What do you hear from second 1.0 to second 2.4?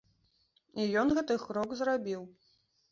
ён гэты крок зрабіў.